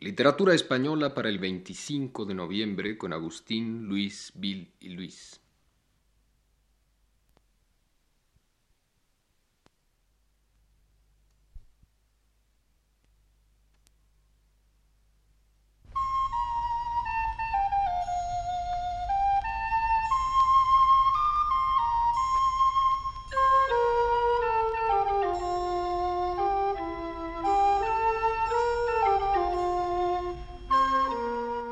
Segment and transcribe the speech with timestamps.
[0.00, 5.40] Literatura española para el 25 de noviembre con Agustín, Luis, Bill y Luis.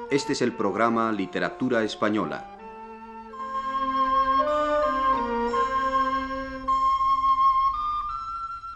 [0.09, 2.57] Este es el programa Literatura Española.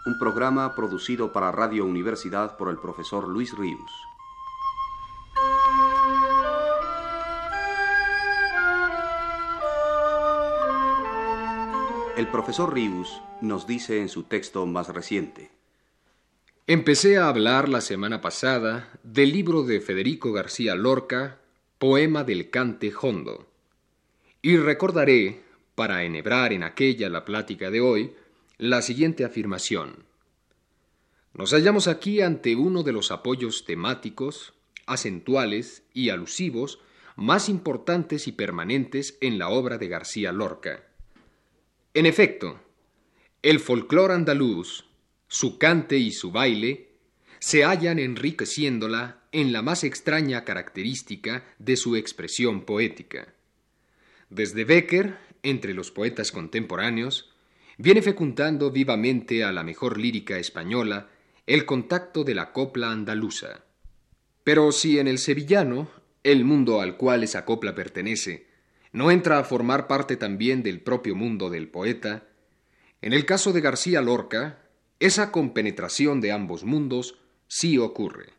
[0.05, 3.89] Un programa producido para Radio Universidad por el profesor Luis Ríos.
[12.17, 15.60] El profesor Ríos nos dice en su texto más reciente.
[16.67, 21.39] Empecé a hablar la semana pasada del libro de Federico García Lorca,
[21.79, 23.49] Poema del Cante Hondo.
[24.43, 25.41] Y recordaré,
[25.73, 28.13] para enhebrar en aquella la plática de hoy,
[28.59, 30.05] la siguiente afirmación.
[31.33, 34.53] Nos hallamos aquí ante uno de los apoyos temáticos,
[34.85, 36.77] acentuales y alusivos
[37.15, 40.83] más importantes y permanentes en la obra de García Lorca.
[41.95, 42.59] En efecto,
[43.41, 44.85] el folclore andaluz,
[45.31, 46.89] su cante y su baile
[47.39, 53.33] se hallan enriqueciéndola en la más extraña característica de su expresión poética.
[54.29, 57.31] Desde Becker, entre los poetas contemporáneos,
[57.77, 61.09] viene fecundando vivamente a la mejor lírica española
[61.47, 63.63] el contacto de la copla andaluza.
[64.43, 65.89] Pero si en el sevillano,
[66.23, 68.47] el mundo al cual esa copla pertenece,
[68.91, 72.27] no entra a formar parte también del propio mundo del poeta,
[73.01, 74.61] en el caso de García Lorca,
[75.01, 77.17] esa compenetración de ambos mundos
[77.47, 78.33] sí ocurre.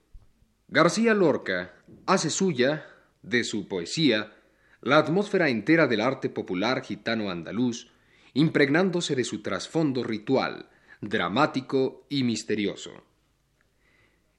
[0.69, 1.75] García Lorca
[2.07, 2.87] hace suya,
[3.23, 4.33] de su poesía,
[4.81, 7.91] la atmósfera entera del arte popular gitano andaluz,
[8.33, 10.69] impregnándose de su trasfondo ritual,
[11.01, 12.93] dramático y misterioso.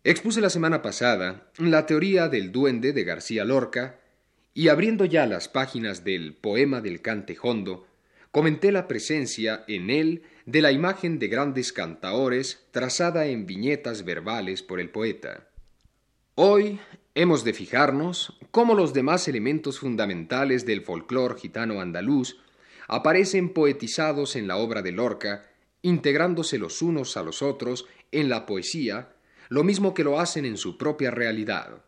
[0.06, 4.00] Expuse la semana pasada la teoría del duende de García Lorca
[4.54, 7.86] y abriendo ya las páginas del poema del cante hondo,
[8.32, 14.62] comenté la presencia en él de la imagen de grandes cantaores trazada en viñetas verbales
[14.62, 15.48] por el poeta.
[16.36, 16.80] Hoy
[17.16, 22.42] hemos de fijarnos cómo los demás elementos fundamentales del folclore gitano andaluz
[22.88, 25.50] aparecen poetizados en la obra de Lorca,
[25.82, 29.14] integrándose los unos a los otros en la poesía,
[29.50, 31.84] lo mismo que lo hacen en su propia realidad.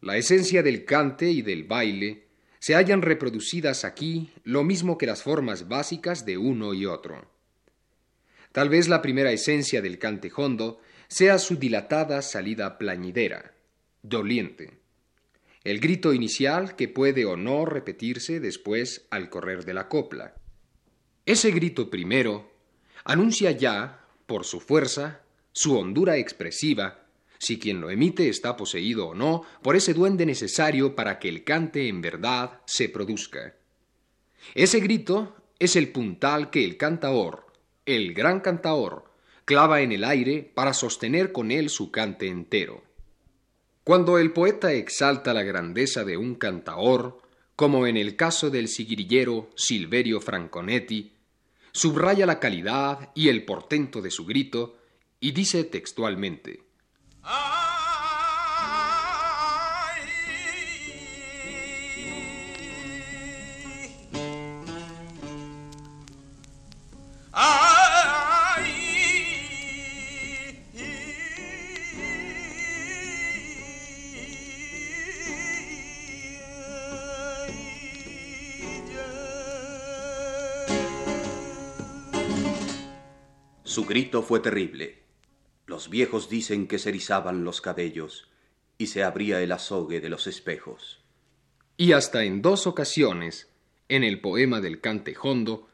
[0.00, 2.26] La esencia del cante y del baile
[2.58, 7.33] se hallan reproducidas aquí lo mismo que las formas básicas de uno y otro.
[8.54, 10.78] Tal vez la primera esencia del cantejondo
[11.08, 13.52] sea su dilatada salida plañidera,
[14.00, 14.78] doliente.
[15.64, 20.36] El grito inicial que puede o no repetirse después al correr de la copla.
[21.26, 22.48] Ese grito primero
[23.02, 29.14] anuncia ya, por su fuerza, su hondura expresiva, si quien lo emite está poseído o
[29.16, 33.56] no por ese duende necesario para que el cante en verdad se produzca.
[34.54, 37.43] Ese grito es el puntal que el cantaor,
[37.86, 39.12] el gran cantaor
[39.44, 42.82] clava en el aire para sostener con él su cante entero.
[43.84, 47.20] Cuando el poeta exalta la grandeza de un cantaor,
[47.54, 51.12] como en el caso del siguirillero Silverio Franconetti,
[51.72, 54.78] subraya la calidad y el portento de su grito
[55.20, 56.62] y dice textualmente
[83.74, 85.02] Su grito fue terrible.
[85.66, 88.28] Los viejos dicen que se erizaban los cabellos
[88.78, 91.02] y se abría el azogue de los espejos.
[91.76, 93.48] Y hasta en dos ocasiones,
[93.88, 95.66] en el poema del cante hondo,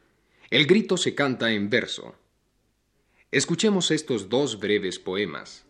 [0.48, 2.14] el grito se canta en verso.
[3.30, 5.66] Escuchemos estos dos breves poemas.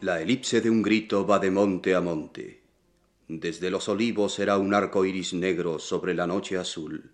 [0.00, 2.67] La elipse de un grito va de monte a monte
[3.28, 7.12] desde los olivos será un arco iris negro sobre la noche azul.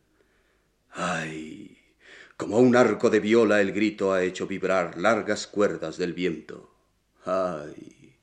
[0.93, 1.77] ¡Ay!
[2.37, 6.73] Como un arco de viola el grito ha hecho vibrar largas cuerdas del viento.
[7.25, 8.17] ¡Ay!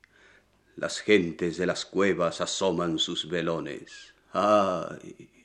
[0.78, 4.14] Las gentes de las cuevas asoman sus velones.
[4.32, 5.41] ¡Ay!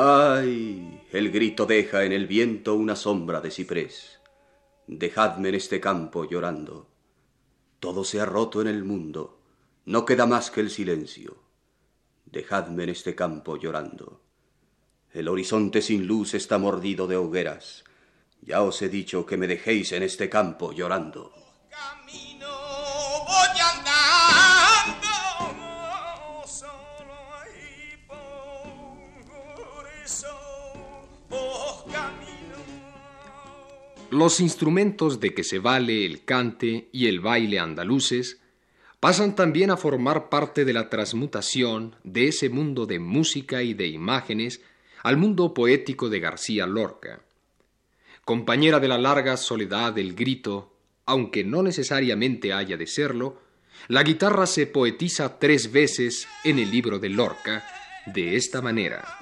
[0.00, 1.02] ¡Ay!
[1.10, 4.20] El grito deja en el viento una sombra de ciprés.
[4.86, 6.86] Dejadme en este campo llorando.
[7.80, 9.40] Todo se ha roto en el mundo.
[9.86, 11.42] No queda más que el silencio.
[12.26, 14.22] Dejadme en este campo llorando.
[15.12, 17.82] El horizonte sin luz está mordido de hogueras.
[18.40, 21.32] Ya os he dicho que me dejéis en este campo llorando.
[34.18, 38.40] Los instrumentos de que se vale el cante y el baile andaluces
[38.98, 43.86] pasan también a formar parte de la transmutación de ese mundo de música y de
[43.86, 44.60] imágenes
[45.04, 47.20] al mundo poético de García Lorca.
[48.24, 50.74] Compañera de la larga soledad del grito,
[51.06, 53.40] aunque no necesariamente haya de serlo,
[53.86, 57.64] la guitarra se poetiza tres veces en el libro de Lorca
[58.06, 59.17] de esta manera.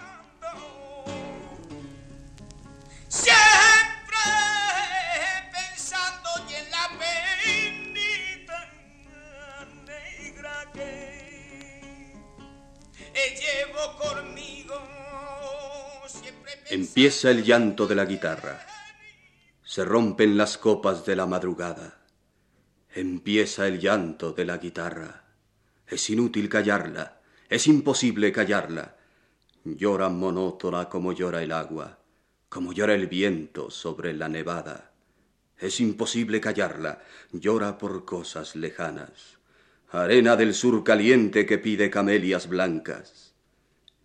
[16.76, 18.60] Empieza el llanto de la guitarra.
[19.64, 22.04] Se rompen las copas de la madrugada.
[22.94, 25.24] Empieza el llanto de la guitarra.
[25.86, 28.94] Es inútil callarla, es imposible callarla.
[29.64, 31.98] Llora monótona como llora el agua,
[32.50, 34.92] como llora el viento sobre la nevada.
[35.56, 37.02] Es imposible callarla,
[37.32, 39.38] llora por cosas lejanas.
[39.92, 43.32] Arena del sur caliente que pide camelias blancas.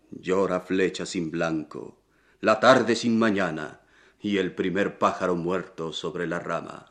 [0.09, 2.00] Llora flecha sin blanco,
[2.41, 3.81] la tarde sin mañana
[4.19, 6.87] y el primer pájaro muerto sobre la rama.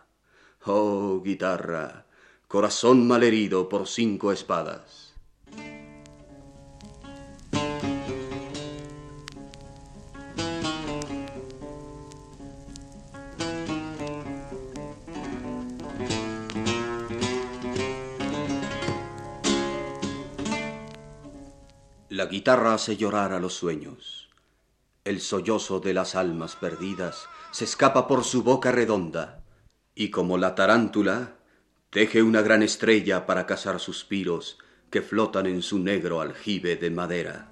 [0.65, 2.07] Oh, guitarra,
[2.47, 5.13] corazón malherido por cinco espadas.
[22.09, 24.20] La guitarra hace llorar a los sueños.
[25.03, 29.43] El sollozo de las almas perdidas se escapa por su boca redonda,
[29.95, 31.37] y como la tarántula,
[31.89, 34.59] teje una gran estrella para cazar suspiros
[34.91, 37.51] que flotan en su negro aljibe de madera.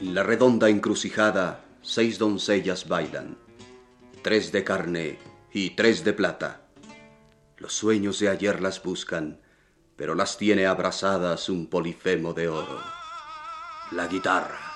[0.00, 3.36] En la redonda encrucijada, seis doncellas bailan,
[4.22, 6.62] tres de carne y tres de plata.
[7.58, 9.40] Los sueños de ayer las buscan,
[9.96, 12.80] pero las tiene abrazadas un polifemo de oro.
[13.92, 14.71] La guitarra.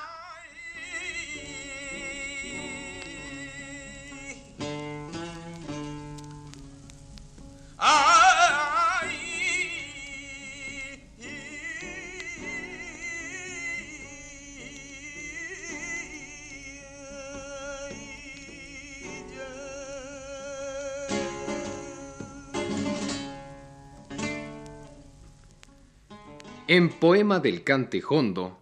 [26.69, 28.59] En Poema del Cante Jondo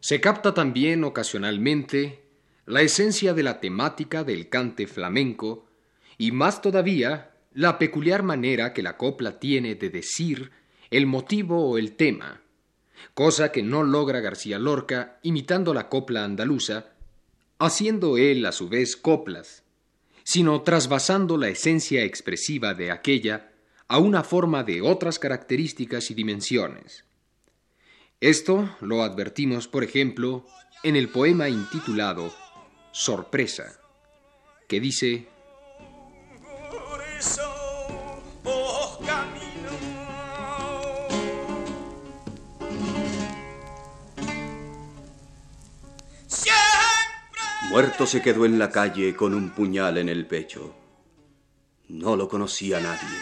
[0.00, 2.22] se capta también ocasionalmente
[2.64, 5.66] la esencia de la temática del cante flamenco
[6.16, 10.50] y más todavía la peculiar manera que la copla tiene de decir
[10.90, 12.40] el motivo o el tema,
[13.12, 16.94] cosa que no logra García Lorca imitando la copla andaluza,
[17.58, 19.62] haciendo él a su vez coplas,
[20.24, 23.52] sino trasvasando la esencia expresiva de aquella
[23.88, 27.04] a una forma de otras características y dimensiones.
[28.20, 30.46] Esto lo advertimos, por ejemplo,
[30.82, 32.34] en el poema intitulado
[32.90, 33.78] Sorpresa,
[34.68, 35.28] que dice
[47.68, 50.74] Muerto se quedó en la calle con un puñal en el pecho.
[51.88, 53.18] No lo conocía nadie.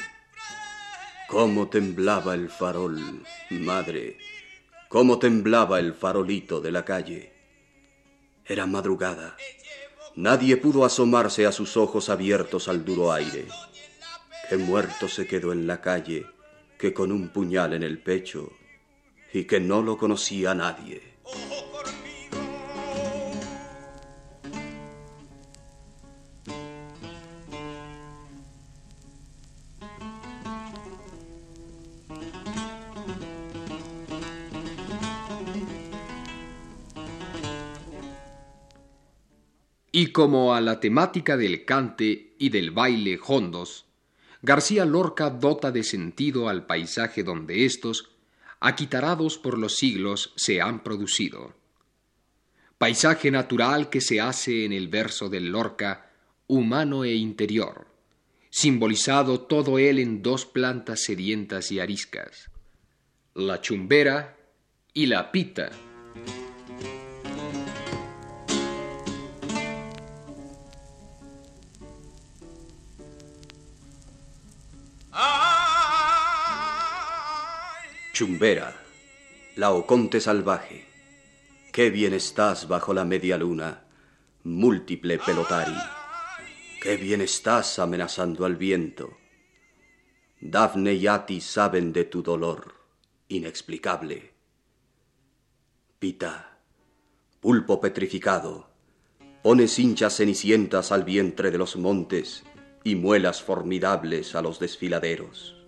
[1.27, 4.19] Cómo temblaba el farol, madre,
[4.95, 7.33] cómo temblaba el farolito de la calle.
[8.47, 9.37] Era madrugada.
[10.15, 13.49] Nadie pudo asomarse a sus ojos abiertos al duro aire.
[14.49, 16.27] Que muerto se quedó en la calle,
[16.79, 18.53] que con un puñal en el pecho,
[19.33, 21.14] y que no lo conocía nadie.
[39.97, 43.85] Y como a la temática del cante y del baile hondos,
[44.43, 48.11] García Lorca dota de sentido al paisaje donde éstos,
[48.59, 51.55] aquitarados por los siglos, se han producido.
[52.77, 56.11] Paisaje natural que se hace en el verso del Lorca,
[56.49, 57.87] humano e interior,
[58.51, 62.51] simbolizado todo él en dos plantas sedientas y ariscas,
[63.33, 64.37] la chumbera
[64.93, 65.71] y la pita.
[78.15, 78.73] Chumbera,
[79.57, 80.87] Laoconte salvaje,
[81.73, 83.87] qué bien estás bajo la media luna,
[84.45, 85.75] múltiple pelotari,
[86.81, 89.17] qué bien estás amenazando al viento.
[90.41, 92.75] Dafne y Ati saben de tu dolor,
[93.27, 94.33] inexplicable.
[95.99, 96.61] Pita,
[97.41, 98.71] pulpo petrificado,
[99.43, 102.45] pones hinchas cenicientas al vientre de los montes
[102.85, 105.64] y muelas formidables a los desfiladeros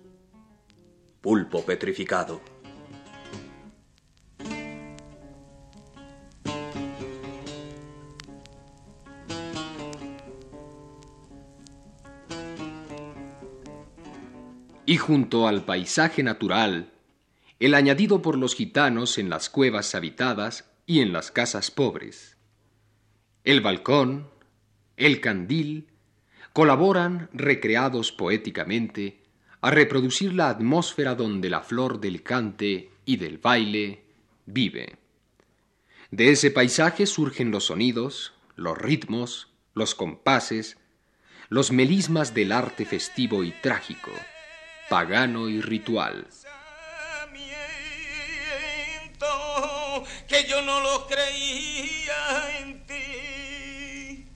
[1.27, 2.41] pulpo petrificado.
[14.87, 16.93] Y junto al paisaje natural,
[17.59, 22.37] el añadido por los gitanos en las cuevas habitadas y en las casas pobres.
[23.43, 24.31] El balcón,
[24.97, 25.89] el candil,
[26.53, 29.26] colaboran, recreados poéticamente,
[29.61, 34.05] a reproducir la atmósfera donde la flor del cante y del baile
[34.47, 34.97] vive.
[36.11, 40.79] De ese paisaje surgen los sonidos, los ritmos, los compases,
[41.49, 44.11] los melismas del arte festivo y trágico,
[44.89, 46.27] pagano y ritual.
[50.29, 54.29] Que yo no lo creía en ti.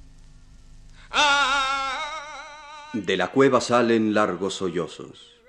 [1.11, 2.10] Ah,
[2.93, 5.41] de la cueva salen largos sollozos,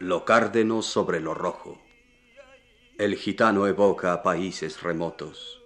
[0.00, 1.80] lo cárdeno sobre lo rojo.
[2.98, 5.62] El gitano evoca países remotos,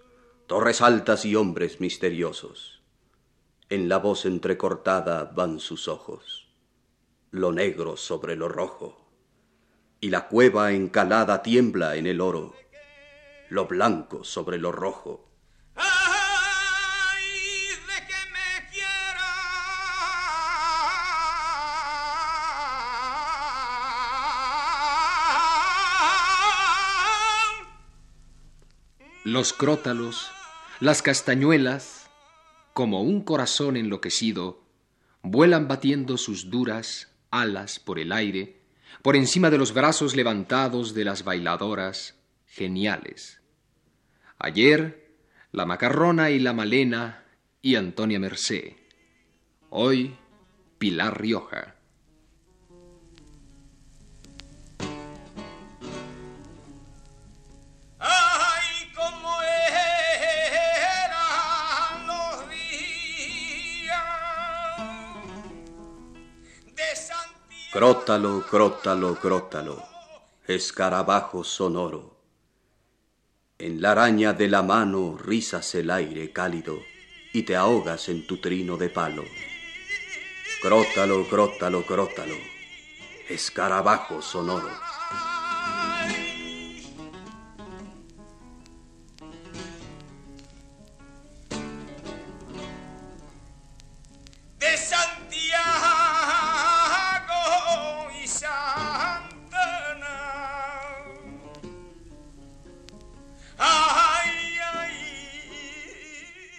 [0.46, 2.84] torres altas y hombres misteriosos.
[3.68, 6.52] En la voz entrecortada van sus ojos,
[7.32, 9.04] lo negro sobre lo rojo.
[10.00, 12.54] Y la cueva encalada tiembla en el oro,
[13.48, 15.33] lo blanco sobre lo rojo
[29.24, 30.30] Los crótalos,
[30.80, 32.10] las castañuelas,
[32.74, 34.62] como un corazón enloquecido,
[35.22, 38.60] vuelan batiendo sus duras alas por el aire,
[39.00, 42.16] por encima de los brazos levantados de las bailadoras
[42.46, 43.40] geniales.
[44.38, 45.16] Ayer,
[45.52, 47.24] la macarrona y la malena
[47.62, 48.76] y Antonia Mercé.
[49.70, 50.18] Hoy,
[50.76, 51.73] Pilar Rioja.
[67.74, 69.82] Crótalo, crótalo, crótalo,
[70.46, 72.16] escarabajo sonoro.
[73.58, 76.78] En la araña de la mano rizas el aire cálido
[77.32, 79.24] y te ahogas en tu trino de palo.
[80.62, 82.36] Crótalo, crótalo, crótalo,
[83.28, 84.70] escarabajo sonoro.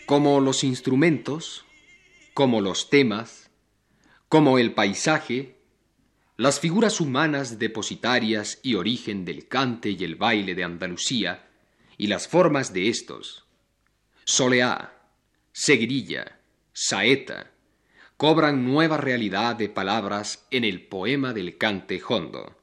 [0.06, 1.66] Como los instrumentos,
[2.34, 3.50] como los temas,
[4.30, 5.58] como el paisaje,
[6.38, 11.50] las figuras humanas depositarias y origen del cante y el baile de Andalucía,
[11.98, 13.48] y las formas de estos,
[14.26, 15.02] soleá,
[15.54, 16.40] seguirilla,
[16.74, 17.52] saeta,
[18.18, 22.58] cobran nueva realidad de palabras en el poema del cante hondo.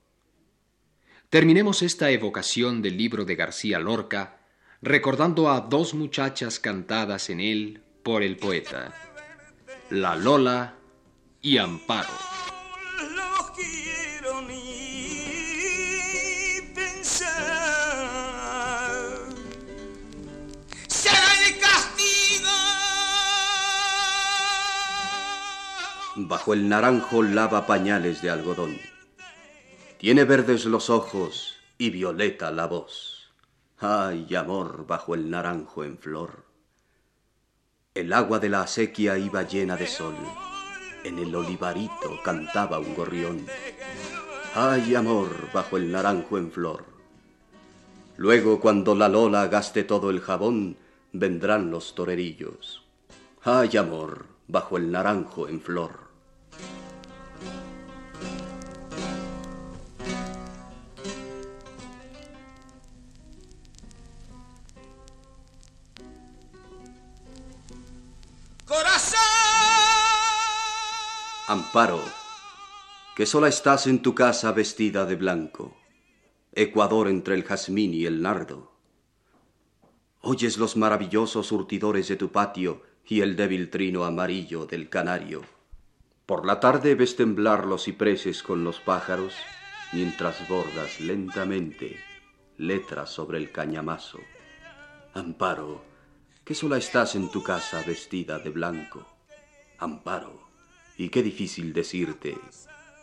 [1.31, 4.42] Terminemos esta evocación del libro de García Lorca
[4.83, 8.93] recordando a dos muchachas cantadas en él por el poeta,
[9.91, 10.75] La Lola
[11.41, 12.11] y Amparo.
[26.15, 28.79] Bajo el naranjo lava pañales de algodón.
[29.99, 33.22] Tiene verdes los ojos y violeta la voz.
[33.85, 36.45] Ay, amor bajo el naranjo en flor.
[37.97, 40.15] El agua de la acequia iba llena de sol.
[41.03, 43.45] En el olivarito cantaba un gorrión.
[44.55, 46.85] Hay amor bajo el naranjo en flor.
[48.17, 50.77] Luego, cuando la lola gaste todo el jabón,
[51.13, 52.85] vendrán los torerillos.
[53.43, 56.12] Hay amor bajo el naranjo en flor.
[71.53, 72.01] Amparo,
[73.15, 75.77] que sola estás en tu casa vestida de blanco,
[76.55, 78.73] Ecuador entre el jazmín y el nardo.
[80.23, 85.43] Oyes los maravillosos surtidores de tu patio y el débil trino amarillo del canario.
[86.25, 89.35] Por la tarde ves temblar los cipreses con los pájaros,
[89.93, 92.01] mientras bordas lentamente
[92.57, 94.21] letras sobre el cañamazo.
[95.13, 95.85] Amparo,
[96.47, 99.07] que sola estás en tu casa vestida de blanco.
[99.77, 100.52] Amparo,
[101.03, 102.39] y qué difícil decirte,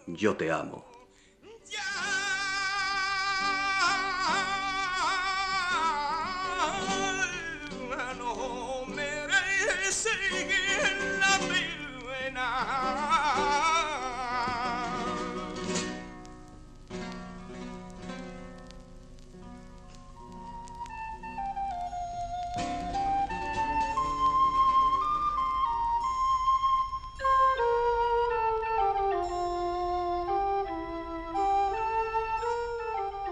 [0.08, 0.86] yo te amo.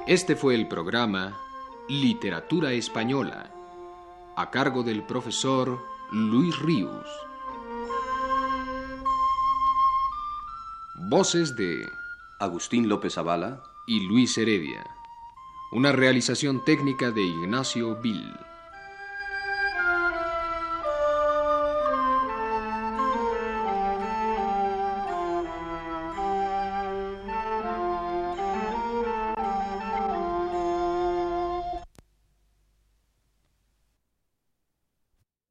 [0.07, 1.37] Este fue el programa
[1.89, 3.51] Literatura Española,
[4.37, 5.83] a cargo del profesor
[6.13, 7.05] Luis Ríos.
[10.95, 11.85] Voces de
[12.39, 14.85] Agustín López Avala, y Luis Heredia.
[15.73, 18.33] Una realización técnica de Ignacio Vil.